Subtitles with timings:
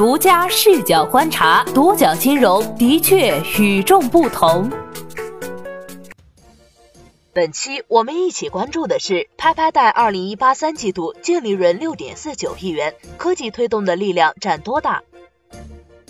[0.00, 4.70] 独家视角观察，独角金融的确与众不同。
[7.34, 15.02] 本期我们一起关注的是拍拍贷二零一八三季度净利润六点四九亿元，科技推动的力量占多大？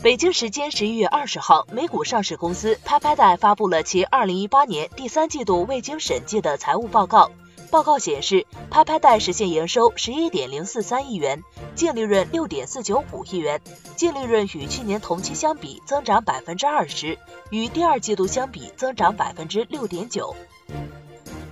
[0.01, 7.33] 北京时间十一月二十号，美股上市公司拍拍贷发布了其二零一八年第三季度未经审计的财务报告。
[7.71, 11.45] 报告显示，拍拍贷实现营收十一点零四三亿元，
[11.77, 13.61] 净利润六点四九五亿元，
[13.95, 17.17] 净利润与去年同期相比增长百分之二十，
[17.51, 20.35] 与第二季度相比增长百分之六点九。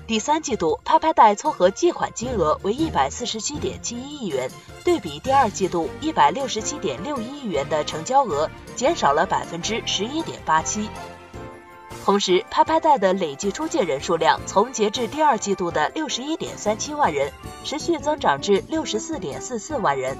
[0.08, 4.50] 第三季度，拍拍贷撮合借款金额为一百四十七点七一亿元，
[4.82, 10.88] 对比第二季度一百六十七点六一亿元的成交额，减少了百分之十一点八七。
[12.08, 17.30] 同时，拍拍贷的累计出借人数量从截至第二季度的六十一点三七万人，
[17.64, 20.16] 持续增长至六十四点四四万人。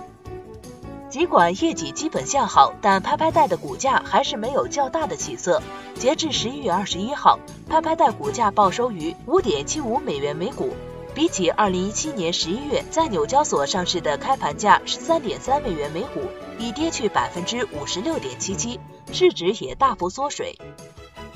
[1.08, 5.62] 尽管业绩基本向好，但拍拍贷的股价还是没有较大的起色。
[5.94, 10.74] 截至十一月二十一号，拍拍贷股价报收于五点七五美元每股，
[11.14, 16.20] 比起二零一七年十一月在纽交所上市的开盘价十三点三美元每股，
[16.58, 18.78] 已跌去百分之五十六点七七，
[19.10, 20.54] 市值也大幅缩水。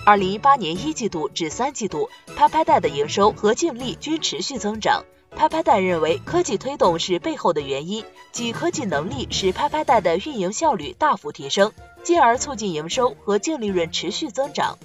[0.05, 5.05] 二零一八年一季度至三季度，拍拍贷的营收和净利均持续增长。
[5.31, 14.77] 拍拍贷认为，科技推动是背后的原因，即科技能力使拍拍贷的运营效率大幅提升，进而促进营收和净利润持续增长。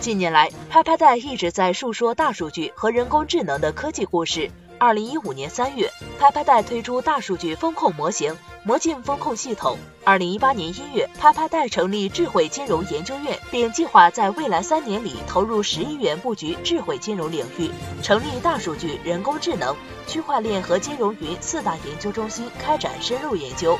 [0.00, 4.50] 近年来，拍拍贷一直在述说大数据和人工智能的科技故事。
[4.78, 9.78] 二零一五年三月，拍拍贷推出大数据风控模型“魔镜风控系统”。
[10.04, 17.70] 二零一八年一月，拍拍贷成立智慧金融研究院，并计划在未来三年里投入十亿元布局智慧金融领域，
[18.02, 19.74] 成立大数据、人工智能、
[20.06, 23.78] 区块链和金融云四大研究中心，开展深入研究。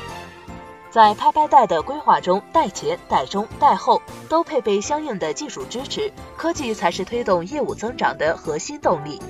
[0.89, 9.21] 在拍拍贷的规划中，贷前、贷中、贷后都配备相应的技术支持，科技才是推动业务增长的核心动力。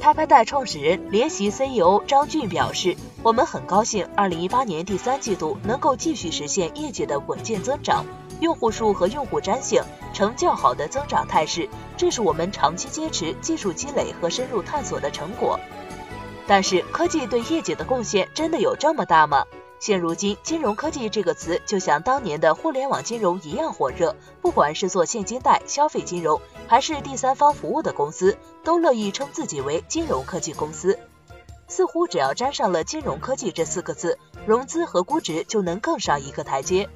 [0.00, 8.04] 拍拍贷创始人、联席 CEO 张俊表示：“我们很高兴，二零一八年第三季度能够继续实现业绩的稳健增长，
[8.40, 9.82] 用户数和用户粘性
[10.12, 15.58] 呈较好的增长态势，这是我们长期坚持技术积累和深入探索的成果。
[16.46, 19.46] 但是，科技对业绩的贡献真的有这么大吗？”
[19.84, 24.16] 现如今，金融科技这个词就像当年的互联网金融一样火热。
[24.40, 30.98] 不管是做现金贷、消费金融，还是第三方服务的公司，都乐意称自己为金融科技公司。
[31.68, 36.88] 似乎只要沾上了金融科技这四个字，融资和估值就能更上一个台阶。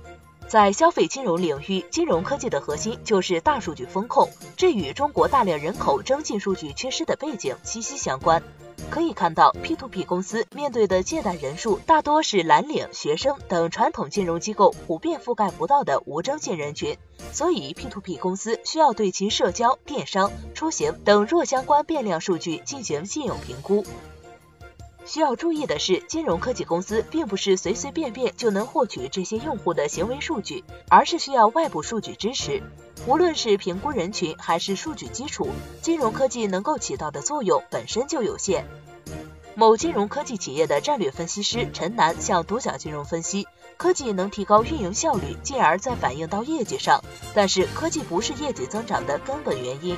[0.47, 8.43] 在消费金融领域，金融科技的核心就是大数据风控，这与中国大量人口征信数据缺失的背景息息相关。
[8.91, 16.97] 可以看到，P2P 公司面对的借贷人数大多是蓝领、学生等传统金融机构普遍覆盖不到的无征信人群，
[17.33, 23.85] 所以 P2P 公司需要对其社交、电商、出行等弱相关变量数据进行信用评估。
[25.09, 32.63] 需要注意的是，金融科技公司并不是随随便便就能获取这些用户的行为数据，而是需要外部数据支持。
[33.07, 35.49] 无论是评估人群还是数据基础，
[35.81, 38.67] 金融科技能够起到的作用本身就有限。
[39.55, 43.49] 某金融科技企业的战略分析师陈楠向独角金融分析，
[43.79, 47.03] 科技能提高运营效率，进而再反映到业绩上，
[47.35, 49.97] 但是科技不是业绩增长的根本原因。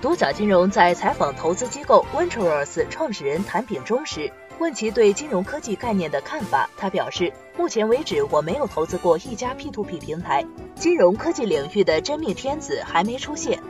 [0.00, 13.60] 独角金融在采访投资机构 Ventures 创始人谭炳忠时，问其对金融科技概念的看法，他表示，目前为止我没有投资过一家 P2P 平台，金融科技领域的真命天子还没出现。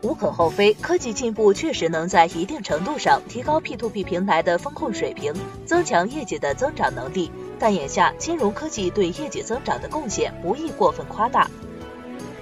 [0.00, 5.34] 无可厚非，科技进步确实能在一定程度上提高 P2P 平台的风控水平，
[5.66, 11.50] 增强业绩的增长能力，但眼下金融科技对业绩增长的贡献不宜过分夸大。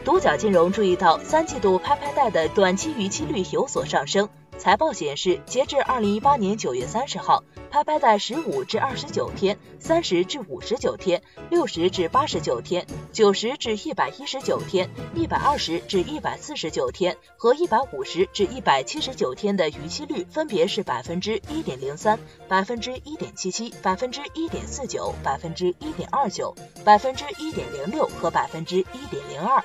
[0.04, 4.28] 独角金融注意到，三季度拍拍贷的短期逾期率有所上升。
[4.58, 22.18] 财报显示，截至二零一八年九月三十号，拍拍贷十五至二十九天、三十至五十九天、六十至八十九天、九十至一百一十九天、一百二十至一百四十九天和一百五十至一百七十九天的逾期率分别是百分之一点零三、
[22.48, 26.54] 百分之一点七七、百分之一点四九、百分之一点二九、
[26.84, 29.62] 百分之一点零六和百分之一点零二。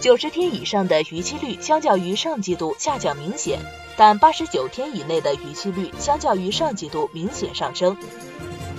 [0.00, 3.58] 九十天以上的逾期率相较于上季度下降明显，
[3.98, 7.94] 但八十九天以内的逾期率相较于上季度明显上升。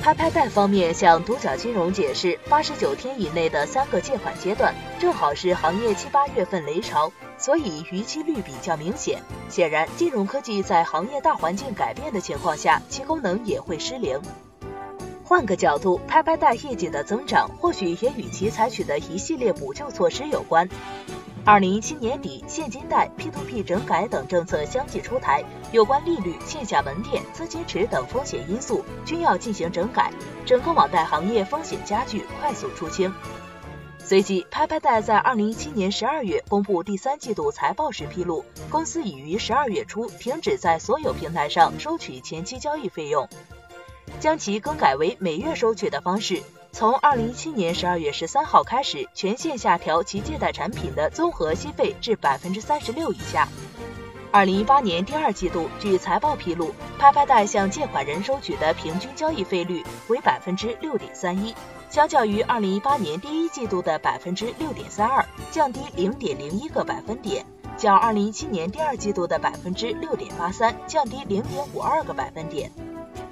[0.01, 9.21] 拍拍贷方面向独角金融解释，八十九天以内的三个借款阶段正好是行业七八月份雷潮，所以逾期率比较明显。
[9.47, 14.19] 显然，金融科技在行业大环境改变的情况下，其功能也会失灵。
[15.31, 20.67] 换个角度，拍拍贷业绩的增长，或许也与其采取的一系列补救措施有关。
[21.45, 25.41] 二零一七年底，现金贷、P2P 整改等政策相继出台，
[25.71, 30.11] 有关利率、线下门店、资金池等风险因素均要进行整改，
[30.45, 33.13] 整个网贷行业风险加剧，快速出清。
[33.99, 43.29] 随即，拍拍贷在二零一七年十二月公布第三季度财报时披露，公司已于十二月初停止在所有平台上收取前期交易费用，
[44.21, 46.43] 将其更改为每月收取的方式。
[46.71, 53.47] 从二零一七年十二月十三号开始，全线下调其借贷产品的综合息费至百分之三十六以下。
[54.31, 61.55] 二零一八年第二季度，据财报披露，拍拍贷向借款人收取的平均交易费率为百分之六点三一，
[61.89, 67.43] 相较于二零一八年第一季度的百分之六点三二，降低零点零一个百分点，
[67.75, 72.71] 较二零一七年第二季度的百分之六点八三降低零点五二个百分点。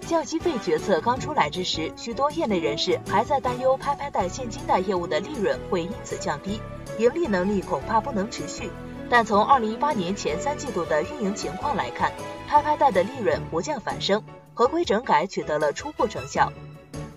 [0.10, 6.60] 降息费决策刚出来之时，许多业内人士还在担忧拍拍贷现金贷业务的利润会因此降低，
[6.98, 8.72] 盈利能力恐怕不能持续。
[9.08, 12.12] 但从二零一八年前三季度的运营情况来看，
[12.48, 14.24] 拍拍贷的利润不降反升，
[14.56, 16.52] 合规整改取得了初步成效。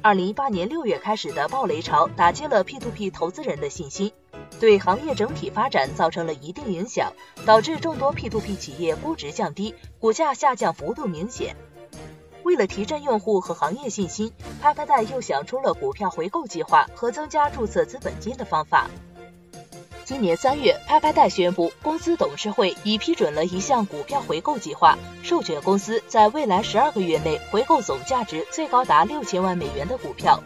[0.03, 4.13] 二零一八年六月开始的暴雷潮打击了 P2P 投资人的信心，
[4.61, 7.11] 对行业整体发展造成了一定影响，
[7.47, 11.57] 导致众多 P2P 企业估值降低，股价下降幅度明显。
[12.45, 18.89] 为了提振用户和行业信心，拍拍贷又想出了股票回购计划和增加注册资本金的方法。
[20.05, 30.43] 今年三月，拍拍贷宣布，公司董事会已批准了一项股票回购计划，授权公司在未来十二个月内回购总价值最高达六千万美元的股票。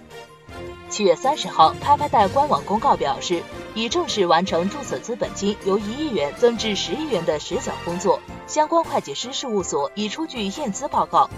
[0.88, 3.42] 七月三十号，拍拍贷官网公告表示，
[3.74, 11.28] 已正式完成注册资本金由一亿元增至十亿元的实缴工作，相关会计师事务所已出具验资报告。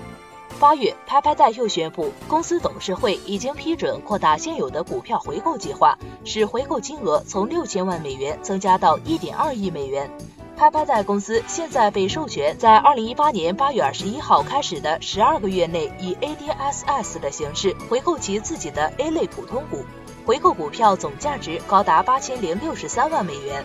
[0.60, 10.10] 八月，拍拍贷又宣布，公司董事会已经批准扩大现有的股票回购计划，使回购金额从六千万美元增加到一点二亿美元。
[10.56, 19.84] 拍拍贷公司现在被授权在二零一八年八月二十一号开始的十二个月内，以 ADSs 的形式回购其自己的 A 类普通股，
[20.26, 23.64] 回购股票总价值高达八千零六十三万美元。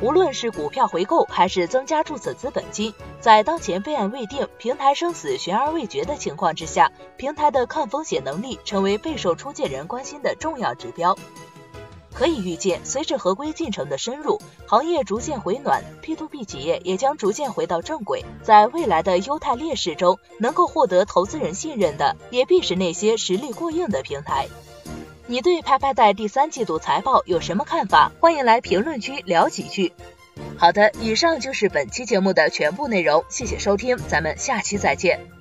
[0.00, 11.16] 无论是股票回购还是增加注册资本金，在当前备案未定、平台生死悬而未决的情况之下，平台的抗风险能力成为备受出借人关心的重要指标。
[12.14, 18.24] 可以预见，随着合规进程的深入，行业逐渐回暖，P2P 企业也将逐渐回到正轨。
[18.42, 24.48] 在未来的优态劣势中，能够获得投资人信任的，也必是那些实力过硬的平台。
[25.30, 28.10] 你对拍拍贷第三季度财报有什么看法？
[28.18, 29.92] 欢迎来评论区聊几句。
[30.56, 35.37] 好的，以上就是本期节目的全部内容，谢谢收听，咱们下期再见。